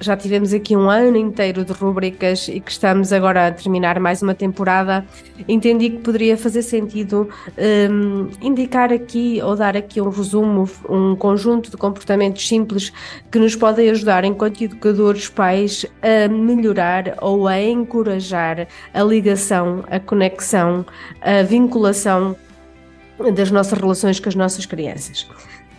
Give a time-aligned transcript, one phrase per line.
[0.00, 4.22] já tivemos aqui um ano inteiro de rubricas e que estamos agora a terminar mais
[4.22, 5.04] uma temporada,
[5.48, 7.28] entendi que poderia fazer sentido
[7.90, 12.92] um, indicar aqui ou dar aqui um resumo, um conjunto de comportamentos simples
[13.30, 19.98] que nos podem ajudar, enquanto educadores, pais, a melhorar ou a encorajar a ligação, a
[19.98, 20.86] conexão,
[21.20, 22.36] a vinculação
[23.34, 25.22] das nossas relações com as nossas crianças.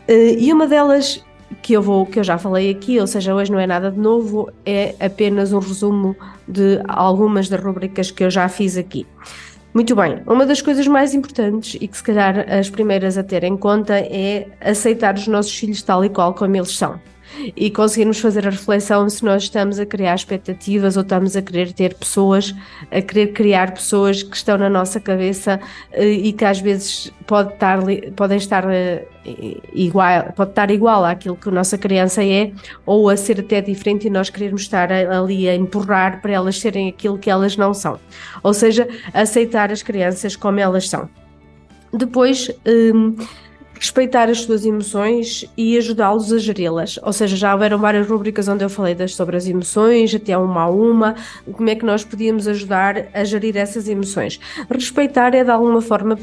[0.10, 1.24] Uh, e uma delas
[1.62, 4.00] que eu vou, que eu já falei aqui, ou seja, hoje não é nada de
[4.00, 6.16] novo, é apenas um resumo
[6.48, 9.06] de algumas das rubricas que eu já fiz aqui.
[9.74, 13.44] Muito bem, uma das coisas mais importantes e que se calhar as primeiras a ter
[13.44, 17.00] em conta é aceitar os nossos filhos tal e qual como eles são
[17.56, 21.72] e conseguirmos fazer a reflexão se nós estamos a criar expectativas ou estamos a querer
[21.74, 22.54] ter pessoas,
[22.92, 25.60] a querer criar pessoas que estão na nossa cabeça
[25.92, 27.80] eh, e que às vezes pode estar,
[28.16, 29.06] podem estar eh,
[29.74, 32.52] igual, pode estar igual àquilo que a nossa criança é
[32.86, 36.90] ou a ser até diferente e nós queremos estar ali a empurrar para elas serem
[36.90, 38.00] aquilo que elas não são.
[38.44, 41.10] Ou seja, aceitar as crianças como elas são.
[41.92, 43.16] Depois, hum,
[43.80, 47.00] respeitar as suas emoções e ajudá-los a geri-las.
[47.02, 50.64] Ou seja, já houveram várias rubricas onde eu falei das, sobre as emoções, até uma
[50.64, 51.16] a uma,
[51.54, 54.40] como é que nós podíamos ajudar a gerir essas emoções.
[54.70, 56.20] Respeitar é de alguma forma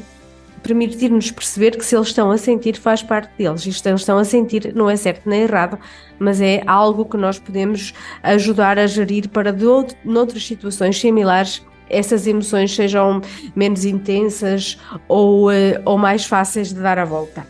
[0.61, 4.17] permitir-nos perceber que se eles estão a sentir faz parte deles e se eles estão
[4.17, 5.79] a sentir não é certo nem errado,
[6.19, 11.63] mas é algo que nós podemos ajudar a gerir para de outro, noutras situações similares
[11.89, 13.21] essas emoções sejam
[13.55, 17.45] menos intensas ou, eh, ou mais fáceis de dar a volta.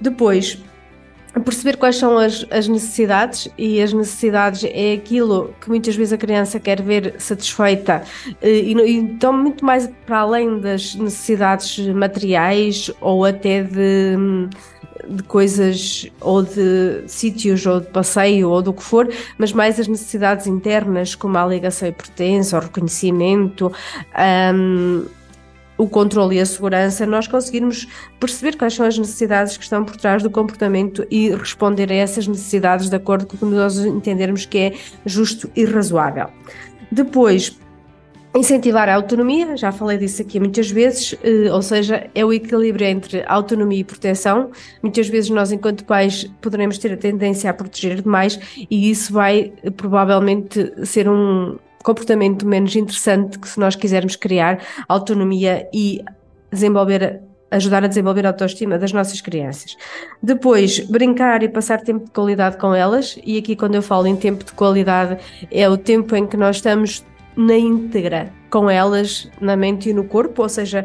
[0.00, 0.58] Depois,
[1.44, 6.18] perceber quais são as, as, necessidades e as necessidades é aquilo que muitas vezes a
[6.18, 8.02] criança quer ver satisfeita
[8.40, 14.16] eh, e, e então muito mais para além das necessidades materiais ou até de
[15.08, 19.08] de coisas ou de sítios ou de passeio ou do que for,
[19.38, 23.72] mas mais as necessidades internas, como a ligação e pertença, o reconhecimento,
[24.54, 25.04] um,
[25.76, 27.88] o controle e a segurança, nós conseguirmos
[28.20, 32.26] perceber quais são as necessidades que estão por trás do comportamento e responder a essas
[32.26, 34.72] necessidades de acordo com o que nós entendermos que é
[35.04, 36.28] justo e razoável.
[36.90, 37.58] Depois,
[38.34, 42.86] Incentivar a autonomia, já falei disso aqui muitas vezes, eh, ou seja, é o equilíbrio
[42.86, 44.50] entre autonomia e proteção.
[44.82, 49.52] Muitas vezes nós, enquanto pais, poderemos ter a tendência a proteger demais e isso vai
[49.62, 56.02] eh, provavelmente ser um comportamento menos interessante que se nós quisermos criar autonomia e
[56.50, 57.20] desenvolver
[57.50, 59.76] ajudar a desenvolver a autoestima das nossas crianças.
[60.22, 64.16] Depois, brincar e passar tempo de qualidade com elas, e aqui quando eu falo em
[64.16, 65.18] tempo de qualidade,
[65.50, 67.04] é o tempo em que nós estamos
[67.36, 70.84] na íntegra com elas na mente e no corpo, ou seja,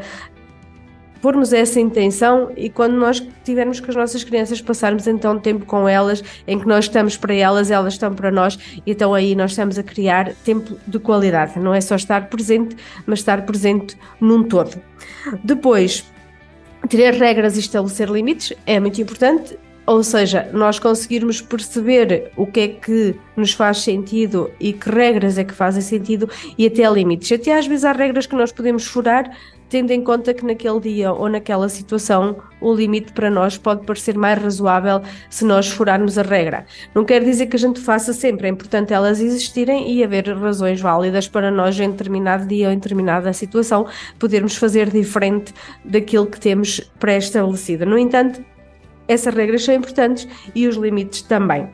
[1.21, 5.87] pormos essa intenção e quando nós tivermos com as nossas crianças passarmos então tempo com
[5.87, 9.77] elas, em que nós estamos para elas, elas estão para nós, então aí nós estamos
[9.77, 11.59] a criar tempo de qualidade.
[11.59, 12.75] Não é só estar presente,
[13.05, 14.81] mas estar presente num todo.
[15.43, 16.05] Depois,
[16.87, 22.59] ter regras e estabelecer limites é muito importante ou seja, nós conseguirmos perceber o que
[22.59, 27.31] é que nos faz sentido e que regras é que fazem sentido e até limites.
[27.31, 29.31] Até às vezes há regras que nós podemos furar,
[29.69, 34.17] tendo em conta que naquele dia ou naquela situação o limite para nós pode parecer
[34.17, 36.65] mais razoável se nós furarmos a regra.
[36.93, 40.81] Não quer dizer que a gente faça sempre, é importante elas existirem e haver razões
[40.81, 43.87] válidas para nós em determinado dia ou em determinada situação
[44.19, 45.53] podermos fazer diferente
[45.85, 47.85] daquilo que temos pré-estabelecido.
[47.85, 48.43] No entanto,
[49.07, 51.69] essas regras são importantes e os limites também.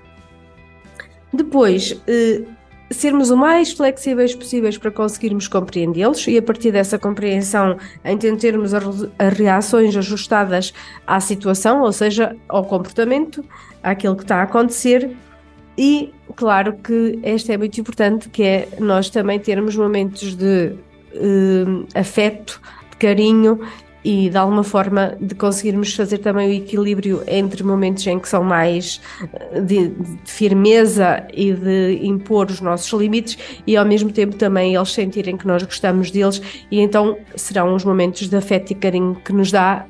[1.34, 2.44] Depois, eh,
[2.92, 8.84] sermos o mais flexíveis possíveis para conseguirmos compreendê-los e a partir dessa compreensão entendermos as
[9.34, 10.74] reações ajustadas
[11.08, 13.44] à situação, ou seja, ao comportamento,
[13.82, 15.16] àquilo que está a acontecer
[15.78, 20.76] e claro que esta é muito importante que é nós também termos momentos de
[21.14, 23.59] eh, afeto, de carinho
[24.03, 28.44] e de alguma forma de conseguirmos fazer também o equilíbrio entre momentos em que são
[28.44, 29.02] mais
[29.34, 34.76] eh, de, de, firmeza e de impor os nossos limites e ao mesmo tempo também
[34.76, 39.16] eles sentirem que nós gostamos deles e então serão os momentos de afeto e carinho
[39.23, 39.85] que nos dá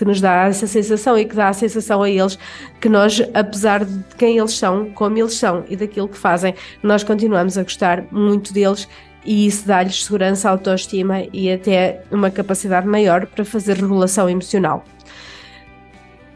[0.00, 2.38] que nos dá essa sensação e que dá a sensação a eles
[2.80, 7.04] que nós, apesar de quem eles são, como eles são e daquilo que fazem, nós
[7.04, 8.88] continuamos a gostar muito deles
[9.24, 14.84] e isso dá-lhes segurança, autoestima e até uma capacidade maior para fazer regulação emocional.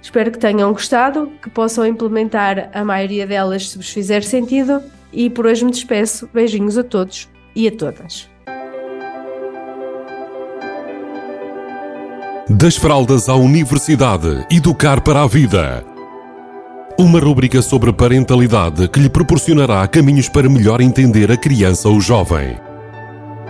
[0.03, 4.83] Espero que tenham gostado, que possam implementar a maioria delas se vos fizer sentido
[5.13, 6.29] e por hoje me despeço.
[6.33, 8.29] Beijinhos a todos e a todas.
[12.51, 15.83] Das fraldas à universidade, educar para a vida.
[16.99, 22.57] Uma rúbrica sobre parentalidade que lhe proporcionará caminhos para melhor entender a criança ou jovem.